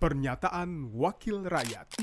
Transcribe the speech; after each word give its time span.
Pernyataan 0.00 0.96
Wakil 0.96 1.44
Rakyat 1.44 2.00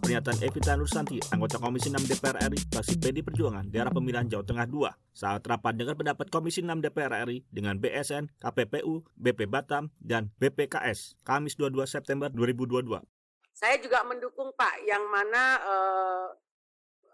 Pernyataan 0.00 0.40
Evita 0.40 0.72
Nursanti, 0.72 1.20
anggota 1.28 1.60
Komisi 1.60 1.92
6 1.92 2.08
DPR 2.08 2.48
RI, 2.48 2.56
fraksi 2.72 2.96
PD 2.96 3.20
Perjuangan, 3.20 3.68
daerah 3.68 3.92
pemilihan 3.92 4.24
Jawa 4.24 4.40
Tengah 4.40 4.64
2, 4.64 4.88
saat 5.12 5.44
rapat 5.44 5.76
dengan 5.76 6.00
pendapat 6.00 6.32
Komisi 6.32 6.64
6 6.64 6.80
DPR 6.80 7.28
RI 7.28 7.44
dengan 7.52 7.76
BSN, 7.76 8.40
KPPU, 8.40 9.04
BP 9.20 9.52
Batam, 9.52 9.92
dan 10.00 10.32
BPKS, 10.40 11.20
Kamis 11.28 11.60
22 11.60 11.84
September 11.84 12.32
2022. 12.32 13.04
Saya 13.52 13.76
juga 13.76 14.00
mendukung 14.08 14.48
Pak 14.56 14.80
yang 14.88 15.04
mana 15.12 15.60
uh, 15.60 16.26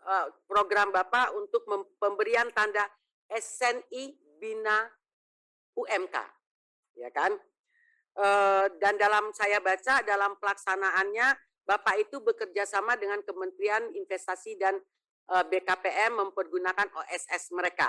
uh, 0.07 0.27
program 0.46 0.95
Bapak 0.95 1.35
untuk 1.35 1.67
pemberian 1.99 2.46
tanda 2.54 2.86
SNI 3.27 4.14
Bina 4.39 4.86
UMK, 5.75 6.14
ya 6.95 7.11
kan? 7.11 7.35
Uh, 8.12 8.68
dan 8.76 9.00
dalam 9.00 9.32
saya 9.32 9.57
baca 9.57 10.04
dalam 10.04 10.36
pelaksanaannya 10.36 11.32
Bapak 11.62 11.96
itu 12.02 12.18
bekerja 12.21 12.66
sama 12.68 12.98
dengan 12.98 13.22
Kementerian 13.22 13.88
Investasi 13.94 14.58
dan 14.58 14.76
uh, 15.30 15.44
BKPM 15.46 16.18
mempergunakan 16.18 16.90
OSS 16.93 17.54
mereka. 17.54 17.88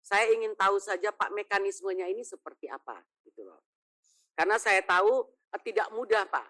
Saya 0.00 0.32
ingin 0.32 0.56
tahu 0.56 0.80
saja 0.80 1.12
Pak 1.12 1.30
mekanismenya 1.36 2.08
ini 2.08 2.24
seperti 2.24 2.66
apa 2.66 2.98
gitu 3.28 3.44
loh. 3.44 3.60
Karena 4.34 4.56
saya 4.56 4.80
tahu 4.82 5.22
uh, 5.28 5.60
tidak 5.62 5.92
mudah 5.92 6.26
Pak. 6.26 6.48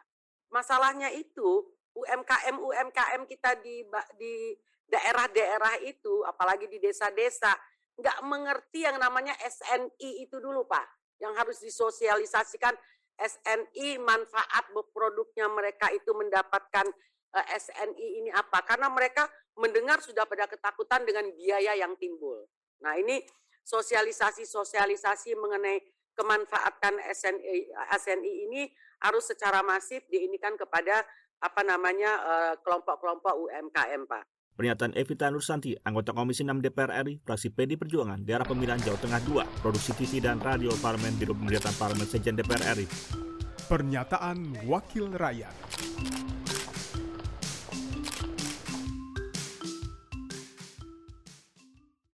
Masalahnya 0.48 1.10
itu 1.12 1.66
UMKM 1.92 2.56
UMKM 2.56 3.22
kita 3.26 3.58
di 3.58 3.82
di 4.14 4.54
daerah-daerah 4.90 5.78
itu, 5.86 6.26
apalagi 6.26 6.66
di 6.66 6.82
desa-desa, 6.82 7.54
nggak 7.94 8.18
mengerti 8.26 8.82
yang 8.82 8.98
namanya 8.98 9.32
SNI 9.38 10.26
itu 10.26 10.36
dulu 10.42 10.66
Pak, 10.66 10.86
yang 11.22 11.32
harus 11.38 11.62
disosialisasikan 11.62 12.74
SNI 13.20 14.00
manfaat 14.00 14.72
produknya 14.72 15.46
mereka 15.52 15.92
itu 15.92 16.08
mendapatkan 16.16 16.88
uh, 17.36 17.44
eh, 17.44 17.60
SNI 17.60 18.06
ini 18.24 18.30
apa? 18.32 18.64
Karena 18.64 18.88
mereka 18.88 19.28
mendengar 19.60 20.00
sudah 20.00 20.24
pada 20.24 20.48
ketakutan 20.48 21.04
dengan 21.04 21.28
biaya 21.36 21.76
yang 21.76 21.92
timbul. 22.00 22.48
Nah 22.80 22.96
ini 22.96 23.20
sosialisasi-sosialisasi 23.68 25.36
mengenai 25.36 25.84
kemanfaatan 26.16 26.96
SNI, 27.12 27.70
SNI 28.00 28.32
ini 28.48 28.62
harus 29.04 29.28
secara 29.28 29.60
masif 29.60 30.04
diinikan 30.08 30.56
kepada 30.56 31.04
apa 31.40 31.62
namanya 31.64 32.12
eh, 32.20 32.54
kelompok-kelompok 32.60 33.32
UMKM 33.48 34.04
Pak. 34.04 34.24
Pernyataan 34.56 34.92
Evita 34.98 35.30
Nursanti, 35.30 35.78
anggota 35.86 36.10
Komisi 36.10 36.42
6 36.42 36.62
DPR 36.62 36.90
RI, 37.06 37.22
fraksi 37.22 37.48
PD 37.54 37.78
Perjuangan, 37.78 38.22
daerah 38.26 38.44
pemilihan 38.44 38.82
Jawa 38.82 38.98
Tengah 38.98 39.20
2, 39.22 39.62
produksi 39.62 39.94
TV 39.96 40.18
dan 40.18 40.42
radio 40.42 40.74
Parlemen 40.78 41.14
Biro 41.16 41.32
Pemerintahan 41.32 41.76
Parlemen 41.78 42.04
Sejen 42.04 42.34
DPR 42.36 42.76
RI. 42.76 42.86
Pernyataan 43.70 44.66
Wakil 44.66 45.14
Rakyat. 45.14 45.54